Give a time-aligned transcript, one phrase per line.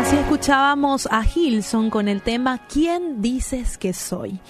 [0.00, 4.40] así escuchábamos a Gilson con el tema ¿Quién dices que soy?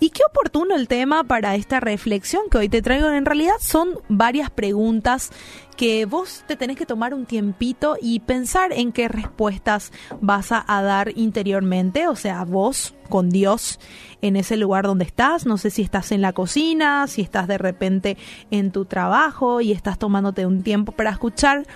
[0.00, 3.08] Y qué oportuno el tema para esta reflexión que hoy te traigo.
[3.08, 5.30] En realidad son varias preguntas
[5.78, 10.62] que vos te tenés que tomar un tiempito y pensar en qué respuestas vas a,
[10.66, 13.80] dar interiormente, o sea, vos con Dios
[14.20, 15.46] en ese lugar donde estás.
[15.46, 18.18] No sé si estás en la cocina, si estás de repente
[18.50, 21.66] en tu trabajo y estás tomándote un tiempo para escuchar.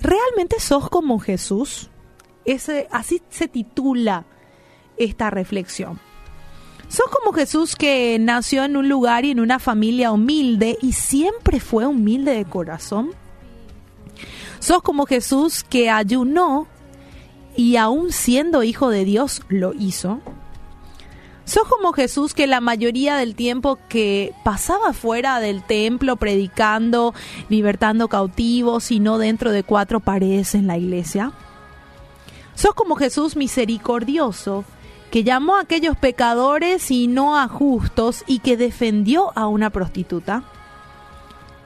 [0.00, 1.90] ¿Realmente sos como Jesús?
[2.90, 4.24] Así se titula
[4.96, 5.98] esta reflexión.
[6.88, 11.58] Sos como Jesús que nació en un lugar y en una familia humilde y siempre
[11.58, 13.10] fue humilde de corazón.
[14.60, 16.68] Sos como Jesús que ayunó
[17.56, 20.20] y aún siendo hijo de Dios lo hizo.
[21.44, 27.14] Sos como Jesús que la mayoría del tiempo que pasaba fuera del templo predicando,
[27.48, 31.32] libertando cautivos y no dentro de cuatro paredes en la iglesia.
[32.56, 34.64] Sos como Jesús misericordioso
[35.10, 40.42] que llamó a aquellos pecadores y no a justos y que defendió a una prostituta?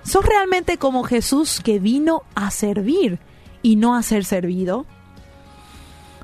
[0.03, 3.21] ¿Sos realmente como Jesús que vino a servir
[3.63, 4.85] y no a ser servido?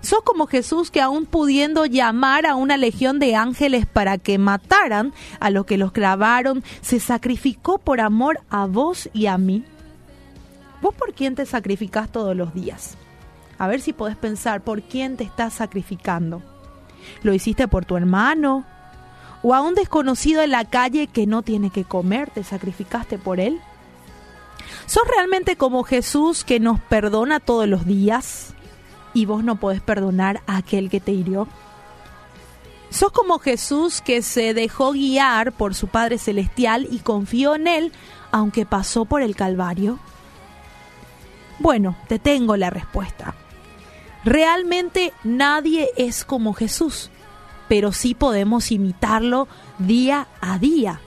[0.01, 5.13] ¿Sos como Jesús que aún pudiendo llamar a una legión de ángeles para que mataran
[5.39, 9.65] a los que los clavaron, se sacrificó por amor a vos y a mí?
[10.83, 12.99] ¿Vos por quién te sacrificás todos los días?
[13.59, 16.43] A ver si podés pensar por quién te estás sacrificando.
[17.23, 18.65] ¿Lo hiciste por tu hermano?
[19.43, 23.41] ¿O a un desconocido en la calle que no tiene que comer, te sacrificaste por
[23.41, 23.61] él?
[24.87, 28.55] ¿Sos realmente como Jesús que nos perdona todos los días
[29.15, 31.49] y vos no podés perdonar a aquel que te hirió?
[32.91, 37.93] ¿Sos como Jesús que se dejó guiar por su Padre Celestial y confió en Él
[38.33, 39.99] aunque pasó por el Calvario?
[41.59, 43.35] Bueno, te tengo la respuesta.
[44.27, 47.11] Realmente nadie es como Jesús,
[47.69, 49.47] pero sí podemos imitarlo
[49.79, 51.01] día a día,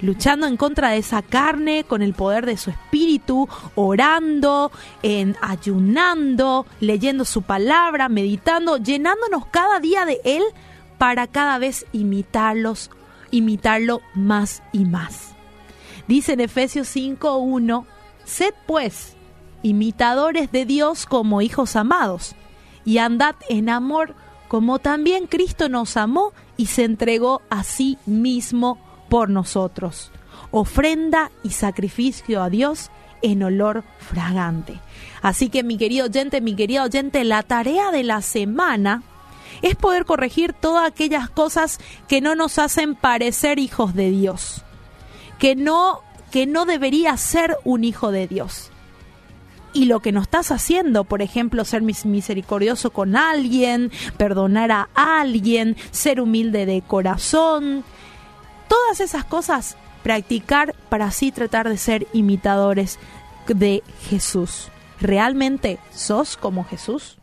[0.00, 4.70] luchando en contra de esa carne con el poder de su espíritu, orando,
[5.02, 10.44] en ayunando, leyendo su palabra, meditando, llenándonos cada día de él
[10.98, 12.92] para cada vez imitarlos,
[13.32, 15.34] imitarlo más y más.
[16.06, 17.86] Dice en Efesios 5:1,
[18.22, 19.16] sed pues
[19.64, 22.36] imitadores de Dios como hijos amados
[22.84, 24.14] y andad en amor
[24.48, 28.78] como también Cristo nos amó y se entregó a sí mismo
[29.08, 30.10] por nosotros.
[30.50, 32.90] Ofrenda y sacrificio a Dios
[33.22, 34.78] en olor fragante.
[35.22, 39.02] Así que mi querido oyente, mi querido oyente, la tarea de la semana
[39.62, 44.64] es poder corregir todas aquellas cosas que no nos hacen parecer hijos de Dios,
[45.38, 46.00] que no
[46.30, 48.71] que no debería ser un hijo de Dios
[49.72, 55.76] y lo que no estás haciendo, por ejemplo, ser misericordioso con alguien, perdonar a alguien,
[55.90, 57.84] ser humilde de corazón,
[58.68, 62.98] todas esas cosas practicar para así tratar de ser imitadores
[63.46, 64.68] de Jesús.
[65.00, 67.18] ¿Realmente sos como Jesús?